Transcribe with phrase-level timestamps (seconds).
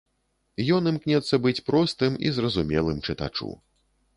[0.77, 3.51] Ён імкнецца быць простым і зразумелым чытачу.